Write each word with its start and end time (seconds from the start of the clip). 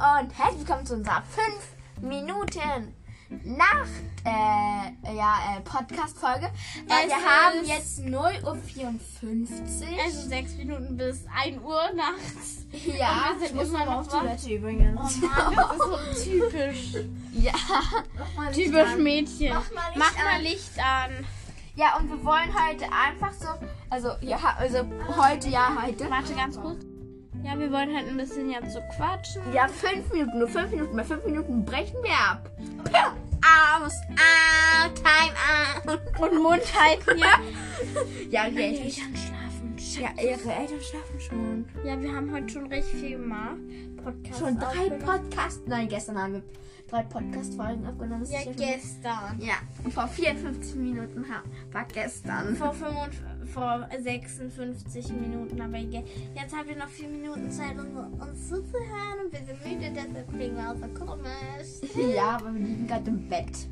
und 0.00 0.30
herzlich 0.38 0.60
willkommen 0.66 0.86
zu 0.86 0.94
unserer 0.94 1.22
5 1.30 2.08
Minuten 2.08 2.94
Nacht 3.44 3.86
äh, 4.24 5.14
ja, 5.14 5.56
äh, 5.56 5.60
Podcast-Folge. 5.60 6.50
Weil 6.88 7.04
Es 7.04 7.08
wir 7.08 7.16
haben 7.16 7.60
ist- 7.60 7.68
jetzt 7.68 8.00
0.54 8.00 8.42
Uhr. 8.42 10.04
Also 10.04 10.28
sechs 10.28 10.54
Minuten 10.56 10.96
bis 10.96 11.24
1 11.44 11.62
Uhr 11.62 11.80
nachts. 11.94 12.66
ja, 12.98 13.32
ich 13.44 13.54
muss 13.54 13.70
mal 13.70 13.86
auf. 13.86 14.08
Toilette 14.08 14.50
übrigens. 14.54 14.98
Oh 15.22 15.26
Mann, 15.26 15.54
das 15.54 15.72
ist 15.72 16.24
so 16.24 16.30
typisch. 16.30 16.94
ja. 17.34 17.52
Typisch 18.52 18.96
Mädchen. 18.96 19.54
Mach 19.54 19.70
mal 19.72 19.88
Licht 19.92 19.96
Mach 19.98 20.16
mal 20.24 20.34
an. 20.34 20.42
Licht 20.42 20.78
an. 20.78 21.26
Ja, 21.76 21.96
und 21.98 22.08
wir 22.10 22.24
wollen 22.24 22.50
heute 22.52 22.86
einfach 22.92 23.32
so, 23.32 23.46
also 23.90 24.10
ja, 24.22 24.38
also 24.58 24.78
heute, 25.16 25.48
ja, 25.50 25.76
heute. 25.86 26.10
Warte 26.10 26.34
ganz 26.34 26.60
kurz. 26.60 26.84
Ja, 27.42 27.58
wir 27.58 27.72
wollen 27.72 27.94
halt 27.96 28.08
ein 28.08 28.16
bisschen 28.16 28.50
jetzt 28.50 28.72
so 28.72 28.80
quatschen. 28.96 29.42
Ja, 29.52 29.66
5 29.66 30.12
Minuten, 30.12 30.38
nur 30.38 30.48
5 30.48 30.70
Minuten. 30.70 30.96
Bei 30.96 31.04
5 31.04 31.24
Minuten 31.24 31.64
brechen 31.64 31.96
wir 32.02 32.12
ab. 32.12 32.50
Aus, 33.82 33.94
out, 34.10 34.94
time 34.96 35.34
out. 35.46 36.20
Und 36.20 36.42
Mund 36.42 36.62
halten, 36.78 37.18
ja. 37.18 37.40
Ja, 38.30 38.46
okay. 38.46 38.74
Eltern 38.84 39.14
Ja, 39.98 40.10
ihre 40.22 40.52
Eltern 40.52 40.80
schlafen 40.80 41.20
schon. 41.20 41.64
Ja, 41.84 42.00
wir 42.00 42.14
haben 42.14 42.32
heute 42.32 42.48
schon 42.48 42.66
richtig 42.66 43.00
viel 43.00 43.18
gemacht. 43.18 43.56
Podcast 44.02 44.38
Schon 44.38 44.58
drei. 44.58 44.90
Podcasts. 44.90 45.62
Nein, 45.66 45.88
gestern 45.88 46.18
haben 46.18 46.34
wir 46.34 46.42
drei 46.88 47.02
Podcast-Folgen 47.02 47.86
aufgenommen. 47.86 48.24
Ja, 48.30 48.40
gestern. 48.44 49.40
Ja, 49.40 49.54
und 49.84 49.92
vor 49.92 50.06
54 50.06 50.76
Minuten 50.76 51.24
war 51.72 51.84
gestern. 51.92 52.56
Vor, 52.56 52.72
55, 52.72 53.20
vor 53.52 53.88
56 53.98 55.08
Minuten, 55.12 55.60
aber. 55.60 55.78
Jetzt 55.78 56.56
haben 56.56 56.68
wir 56.68 56.76
noch 56.76 56.88
4 56.88 57.08
Minuten 57.08 57.50
Zeit, 57.50 57.78
um 57.78 57.96
uns 58.20 58.48
zuzuhören 58.48 59.24
und 59.24 59.32
wir 59.32 59.40
sind 59.40 59.64
müde, 59.64 59.92
deshalb 59.94 60.32
klingen 60.32 60.56
wir 60.56 60.70
außer 60.70 60.88
komisch. 60.88 62.14
Ja, 62.14 62.36
aber 62.36 62.54
wir 62.54 62.60
liegen 62.60 62.86
gerade 62.86 63.10
im 63.10 63.28
Bett. 63.28 63.68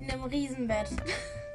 In 0.00 0.10
einem 0.10 0.24
Riesenbett. 0.24 0.90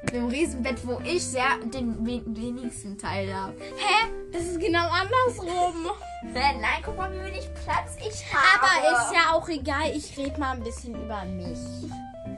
In 0.02 0.08
einem 0.10 0.28
Riesenbett, 0.28 0.86
wo 0.86 1.00
ich 1.04 1.24
sehr 1.26 1.56
den 1.64 2.06
we- 2.06 2.22
wenigsten 2.26 2.96
Teil 2.96 3.34
habe. 3.34 3.54
Hä? 3.58 4.08
Das 4.32 4.42
ist 4.42 4.60
genau 4.60 4.88
andersrum. 4.88 5.86
Nein, 6.32 6.82
guck 6.84 6.96
mal, 6.96 7.12
wie 7.12 7.24
wenig 7.26 7.48
Platz 7.64 7.96
ich 7.98 8.24
habe. 8.32 8.62
Aber 8.62 9.06
ist 9.06 9.12
ja 9.14 9.32
auch 9.32 9.48
egal, 9.48 9.90
ich 9.94 10.16
rede 10.16 10.38
mal 10.38 10.52
ein 10.56 10.62
bisschen 10.62 10.94
über 10.94 11.24
mich. 11.24 11.58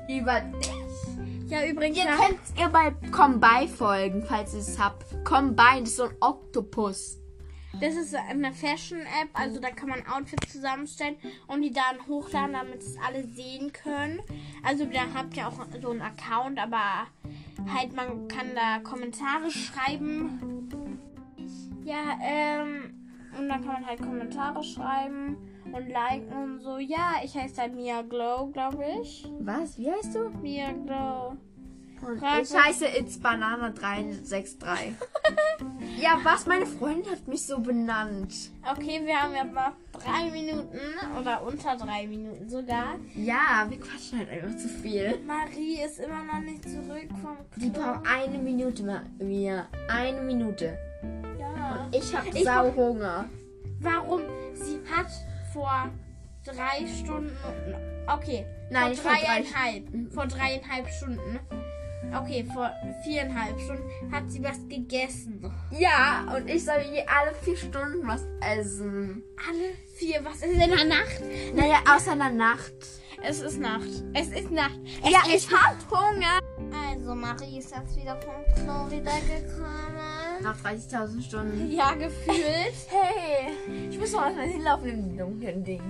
Über 0.08 0.40
dich. 0.40 1.50
Ja, 1.50 1.64
übrigens, 1.66 1.98
Ihr 1.98 2.04
könnt 2.06 2.38
ihr 2.58 2.68
bei 2.68 2.92
Combine 3.10 3.68
folgen, 3.68 4.24
falls 4.26 4.54
ihr 4.54 4.60
es 4.60 4.78
habt. 4.78 5.04
Combine 5.24 5.80
das 5.80 5.90
ist 5.90 5.96
so 5.96 6.04
ein 6.04 6.14
Oktopus. 6.20 7.18
das 7.80 7.94
ist 7.94 8.14
eine 8.14 8.52
Fashion-App, 8.52 9.28
also 9.32 9.60
da 9.60 9.70
kann 9.70 9.88
man 9.88 10.06
Outfits 10.06 10.52
zusammenstellen 10.52 11.16
und 11.48 11.62
die 11.62 11.72
dann 11.72 12.06
hochladen, 12.06 12.52
damit 12.52 12.82
es 12.82 12.96
alle 13.04 13.24
sehen 13.26 13.72
können. 13.72 14.20
Also 14.62 14.84
da 14.86 15.00
habt 15.14 15.36
ihr 15.36 15.46
auch 15.48 15.54
so 15.82 15.90
einen 15.90 16.02
Account, 16.02 16.58
aber 16.60 17.06
halt 17.72 17.94
man 17.94 18.28
kann 18.28 18.54
da 18.54 18.78
Kommentare 18.80 19.50
schreiben. 19.50 20.68
Ja, 21.84 22.18
ähm, 22.22 22.94
und 23.38 23.48
dann 23.48 23.64
kann 23.64 23.74
man 23.74 23.86
halt 23.86 24.00
Kommentare 24.00 24.62
schreiben 24.62 25.36
und 25.72 25.88
liken 25.88 26.32
und 26.32 26.60
so. 26.60 26.78
Ja, 26.78 27.14
ich 27.22 27.36
heiße 27.36 27.56
dann 27.56 27.74
Mia 27.74 28.02
Glow, 28.02 28.50
glaube 28.52 28.84
ich. 29.00 29.30
Was? 29.40 29.78
Wie 29.78 29.90
heißt 29.90 30.14
du? 30.14 30.30
Mia 30.42 30.72
Glow. 30.72 31.36
Und 32.02 32.16
ich 32.16 32.50
mal. 32.50 32.64
heiße 32.64 32.86
It's 32.86 33.18
Banana 33.18 33.70
363. 33.70 34.68
ja, 35.98 36.18
was? 36.22 36.46
Meine 36.46 36.66
Freundin 36.66 37.10
hat 37.12 37.26
mich 37.28 37.46
so 37.46 37.58
benannt. 37.58 38.34
Okay, 38.70 39.00
wir 39.04 39.22
haben 39.22 39.34
ja 39.34 39.44
noch 39.44 39.72
drei 39.92 40.30
Minuten 40.30 40.78
oder 41.18 41.42
unter 41.42 41.76
drei 41.76 42.06
Minuten 42.06 42.48
sogar. 42.48 42.96
Ja, 43.14 43.66
wir 43.68 43.78
quatschen 43.78 44.18
halt 44.18 44.30
einfach 44.30 44.56
zu 44.56 44.68
viel. 44.68 45.18
Marie 45.26 45.82
ist 45.84 45.98
immer 45.98 46.24
noch 46.24 46.40
nicht 46.40 46.62
zurück 46.62 47.08
vom 47.22 47.36
Die 47.56 47.70
Klo. 47.70 47.82
brauchen 47.82 48.06
eine 48.06 48.38
Minute 48.38 48.82
mal. 48.82 49.02
Mir. 49.18 49.66
Eine 49.88 50.22
Minute. 50.22 50.78
Ja. 51.38 51.88
Ich 51.92 52.14
hab 52.14 52.26
Ich 52.34 52.44
sau 52.44 52.74
Hunger. 52.74 53.26
Warum? 53.80 54.20
Sie 54.54 54.80
hat 54.90 55.10
vor 55.52 55.90
drei 56.44 56.86
Stunden. 56.86 57.36
Okay. 58.06 58.46
Nein, 58.70 58.82
vor 58.82 58.88
nicht 58.90 59.02
vor 59.02 59.12
drei 59.12 59.42
dreieinhalb. 59.42 60.12
Vor 60.12 60.26
dreieinhalb 60.26 60.88
Stunden. 60.88 61.40
Okay, 62.18 62.44
vor 62.52 62.70
viereinhalb 63.04 63.60
Stunden 63.60 64.12
hat 64.12 64.30
sie 64.30 64.42
was 64.42 64.58
gegessen. 64.68 65.52
Ja, 65.70 66.34
und 66.34 66.48
ich 66.48 66.64
soll 66.64 66.80
je 66.92 67.04
alle 67.06 67.34
vier 67.42 67.56
Stunden 67.56 68.06
was 68.06 68.22
essen. 68.40 69.22
Alle 69.48 69.74
vier. 69.94 70.24
Was 70.24 70.36
ist 70.36 70.52
in 70.52 70.58
der 70.58 70.84
Nacht? 70.84 71.20
Naja, 71.54 71.78
außer 71.94 72.14
in 72.14 72.18
der 72.18 72.30
Nacht. 72.30 72.72
Es 73.22 73.40
ist 73.40 73.60
Nacht. 73.60 73.88
Es 74.14 74.28
ist 74.28 74.50
Nacht. 74.50 74.78
Es 75.04 75.10
ja, 75.10 75.20
ist 75.34 75.50
ich 75.50 75.52
hab 75.52 75.76
Hunger. 75.90 76.40
Also, 76.72 77.14
Marie 77.14 77.58
ist 77.58 77.70
jetzt 77.70 77.96
wieder 77.96 78.18
vom 78.22 78.34
Klo 78.54 78.90
wiedergekommen. 78.90 80.42
Nach 80.42 80.56
30.000 80.58 81.22
Stunden. 81.22 81.70
Ja, 81.70 81.92
gefühlt. 81.94 82.38
Hey, 82.88 83.88
ich 83.90 83.98
muss 83.98 84.12
mal 84.12 84.34
hinlaufen 84.34 84.88
im 84.88 85.18
dunklen 85.18 85.62
Ding. 85.62 85.82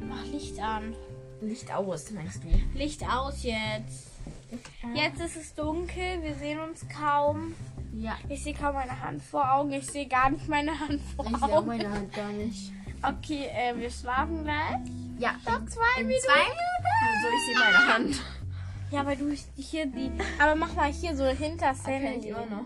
Mach 0.00 0.24
Licht 0.26 0.58
an. 0.58 0.96
Licht 1.42 1.72
aus, 1.72 2.10
meinst 2.10 2.42
du? 2.42 2.78
Licht 2.78 3.02
aus 3.06 3.42
jetzt. 3.42 4.15
Jetzt 4.94 5.20
ist 5.20 5.36
es 5.36 5.54
dunkel, 5.54 6.22
wir 6.22 6.34
sehen 6.34 6.58
uns 6.60 6.86
kaum. 6.88 7.54
Ja. 7.92 8.16
Ich 8.28 8.42
sehe 8.44 8.54
kaum 8.54 8.74
meine 8.74 9.00
Hand 9.00 9.22
vor 9.22 9.50
Augen. 9.54 9.72
Ich 9.72 9.86
sehe 9.86 10.06
gar 10.06 10.28
nicht 10.30 10.48
meine 10.48 10.78
Hand 10.78 11.00
vor 11.16 11.24
Ich 11.26 11.36
sehe 11.36 11.42
auch 11.48 11.52
Augen. 11.58 11.66
meine 11.68 11.90
Hand 11.90 12.12
gar 12.12 12.30
nicht. 12.32 12.72
Okay, 13.02 13.46
äh, 13.52 13.74
wir 13.78 13.90
schlafen 13.90 14.44
gleich. 14.44 14.78
Ja. 15.18 15.32
Noch 15.44 15.64
zwei 15.66 16.00
In 16.00 16.06
Minuten. 16.06 16.24
zwei 16.26 16.44
Minuten? 16.44 17.22
So, 17.22 17.28
ich 17.28 17.42
sehe 17.46 17.58
meine 17.58 17.86
Hand. 17.94 18.22
Ja, 18.90 19.04
weil 19.06 19.16
du 19.16 19.30
hier 19.56 19.86
die. 19.86 20.10
Aber 20.38 20.54
mach 20.54 20.74
mal 20.74 20.92
hier 20.92 21.16
so 21.16 21.24
hinter 21.26 21.68
das 21.70 21.82
Kennt 21.84 22.04
Handy. 22.04 22.32
auch 22.34 22.48
noch. 22.48 22.64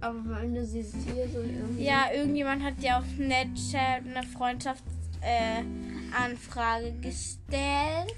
Aber 0.00 0.40
wenn 0.40 0.54
du 0.54 0.64
siehst 0.64 0.94
hier 1.06 1.28
so 1.28 1.40
irgendwie. 1.40 1.84
Ja, 1.84 2.10
irgendjemand 2.12 2.62
hat 2.62 2.82
dir 2.82 2.96
auf 2.98 3.04
Snapchat 3.16 4.02
eine 4.06 4.22
Freundschaftsanfrage 4.26 6.86
äh, 6.86 6.92
gestellt. 7.00 8.14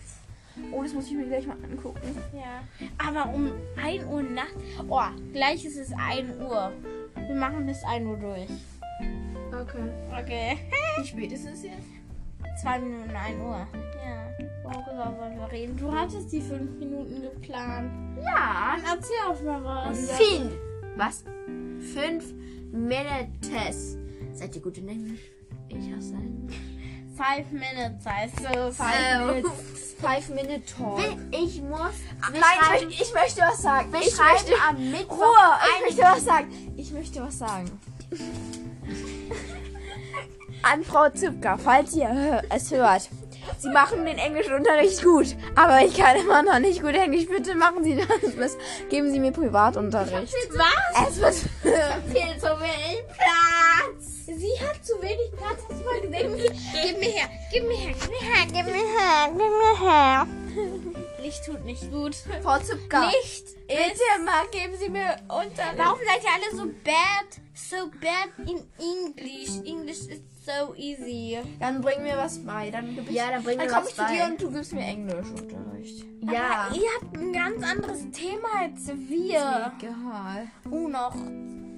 Oh, 0.73 0.83
das 0.83 0.93
muss 0.93 1.07
ich 1.07 1.15
mir 1.15 1.27
gleich 1.27 1.47
mal 1.47 1.57
angucken. 1.63 2.01
Ja. 2.35 2.63
Aber 2.99 3.33
um 3.33 3.53
1 3.83 4.05
Uhr 4.05 4.23
nachts. 4.23 4.55
Oh, 4.89 5.01
gleich 5.33 5.65
ist 5.65 5.77
es 5.77 5.93
1 5.93 6.37
Uhr. 6.41 6.73
Wir 7.15 7.35
machen 7.35 7.67
bis 7.67 7.83
1 7.85 8.07
Uhr 8.07 8.17
durch. 8.17 8.49
Okay. 9.49 9.91
Okay. 10.21 10.59
Wie 10.99 11.07
spät 11.07 11.33
ist 11.33 11.47
es 11.47 11.63
jetzt? 11.63 12.63
2 12.63 12.79
Minuten 12.81 13.11
1 13.11 13.39
Uhr. 13.41 13.67
Ja. 14.05 14.27
Worüber 14.65 15.17
wollen 15.19 15.39
wir 15.39 15.53
reden? 15.53 15.77
Du 15.77 15.93
hattest 15.93 16.33
die 16.33 16.41
5 16.41 16.79
Minuten 16.79 17.23
geplant. 17.23 18.19
Ja. 18.23 18.77
Dann 18.77 18.97
erzähl 18.97 19.17
auch 19.29 19.43
mal 19.43 19.63
was. 19.65 20.11
Viel. 20.13 20.51
Was? 20.97 21.25
Fünf 21.95 22.33
Minutes. 22.73 23.99
Seid 24.33 24.57
ihr 24.57 24.63
gut 24.63 24.79
in 24.79 24.89
Englisch? 24.89 25.31
Ich 25.69 25.93
hasse 25.95 26.15
Englisch. 26.15 26.57
5 27.17 27.51
Minutes 27.53 28.05
heißt 28.07 28.37
so. 28.37 28.73
Five 28.73 28.77
Five 28.77 29.27
minutes. 29.27 29.51
Five 30.01 30.29
Minute 30.29 30.63
Talk. 30.67 31.01
Ich 31.31 31.63
muss. 31.63 31.95
Nein, 32.21 32.43
ich 32.43 32.69
möchte, 32.69 33.03
ich 33.03 33.15
möchte 33.15 33.41
was 33.41 33.63
sagen. 33.63 33.91
Wir 33.91 34.01
ich 34.01 34.19
möchte, 34.19 34.53
am 34.69 34.91
Mittwoch 34.91 35.17
Ruhe, 35.17 35.59
ich 35.79 35.87
möchte 35.87 36.03
was 36.03 36.25
sagen. 36.25 36.75
Ich 36.77 36.91
möchte 36.93 37.23
was 37.23 37.39
sagen. 37.39 37.81
An 40.63 40.85
Frau 40.85 41.09
Zipka, 41.09 41.57
falls 41.57 41.95
ihr 41.95 42.43
es 42.51 42.71
hört. 42.71 43.09
Sie 43.59 43.71
machen 43.71 44.05
den 44.05 44.19
Englischunterricht 44.19 45.03
gut, 45.03 45.37
aber 45.55 45.81
ich 45.85 45.97
kann 45.97 46.17
immer 46.17 46.43
noch 46.43 46.59
nicht 46.59 46.83
gut 46.83 46.95
Englisch. 46.95 47.27
Bitte 47.29 47.55
machen 47.55 47.85
Sie 47.85 47.97
das. 47.97 48.57
Geben 48.91 49.13
Sie 49.13 49.21
mir 49.21 49.33
Privatunterricht. 49.33 50.35
Was? 50.53 51.09
Es 51.09 51.21
wird 51.21 51.35
Viel 51.35 52.39
zu 52.39 52.49
wenig 52.61 53.05
Platz. 53.07 54.17
Sie 54.27 54.53
hat 54.61 54.85
zu 54.85 55.01
wenig 55.01 55.31
Platz. 55.37 55.63
Hast 55.69 55.81
du 55.81 55.85
mal 55.85 56.01
gesehen? 56.01 56.46
Gib 57.53 57.67
mir 57.67 57.77
her. 57.77 57.95
Gib 58.01 58.11
mir 58.11 58.21
her. 58.21 58.47
Gib 58.47 58.67
mir 58.67 58.73
her. 58.99 59.29
Gib 59.33 59.39
mir 59.39 59.79
her. 59.81 60.27
Gib 60.49 60.63
mir 60.63 60.87
her. 60.95 61.23
Licht 61.23 61.45
tut 61.45 61.65
nicht 61.65 61.91
gut. 61.91 62.15
Frau 62.43 62.59
Zipka. 62.59 63.07
Licht 63.07 63.45
ist. 63.45 63.57
Bitte 63.69 64.25
mal, 64.25 64.47
geben 64.53 64.75
Sie 64.79 64.89
mir 64.89 65.17
Unterricht. 65.29 65.77
Warum 65.77 65.99
seid 66.07 66.23
ihr 66.23 66.31
alle 66.33 66.57
so 66.57 66.67
bad? 66.85 67.41
So 67.55 67.77
bad 68.01 68.49
in 68.49 68.63
English. 68.79 69.57
English 69.67 70.07
is 70.07 70.21
so 70.45 70.75
easy. 70.77 71.39
Dann 71.59 71.81
bring 71.81 72.03
mir 72.05 72.17
was 72.17 72.39
bei. 72.45 72.71
Dann, 72.71 72.97
Ja, 73.11 73.31
dann 73.31 73.43
bring 73.43 73.59
dann 73.59 73.67
mir 73.67 73.73
komme 73.73 73.85
was 73.87 73.91
ich 73.91 73.97
zu 73.97 74.07
dir 74.07 74.19
bei. 74.21 74.27
und 74.31 74.43
du 74.43 74.51
gibst 74.53 74.73
mir 74.73 74.83
Englischunterricht. 74.85 76.05
Ja. 76.21 76.67
Aber 76.69 76.77
ihr 76.77 76.89
habt 77.01 77.17
ein 77.17 77.33
ganz 77.33 77.65
anderes 77.65 78.11
Thema 78.13 78.49
als 78.61 78.87
wir. 78.87 79.73
Egal. 79.81 80.47
Oh, 80.71 80.87
noch, 80.89 81.15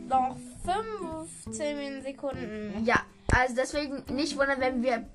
noch 0.09 0.37
15 0.65 2.03
Sekunden. 2.03 2.83
Ja, 2.85 3.01
also 3.33 3.55
deswegen 3.55 4.05
nicht 4.15 4.37
wundern, 4.37 4.61
wenn 4.61 4.83
wir 4.83 5.09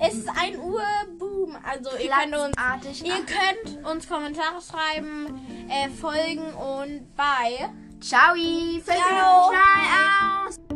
Es 0.00 0.14
ist 0.14 0.28
1 0.28 0.56
Uhr, 0.58 0.82
boom. 1.18 1.56
Also 1.62 1.90
ihr 1.98 2.10
könnt 2.10 2.34
uns, 2.34 3.02
ihr 3.02 3.26
könnt 3.26 3.86
uns 3.86 4.08
Kommentare 4.08 4.60
schreiben, 4.62 5.40
äh, 5.68 5.90
folgen 5.90 6.54
und 6.54 7.14
bye. 7.14 7.68
Ciao. 8.00 8.34
Ciao. 8.84 9.50
Schnall 9.50 10.69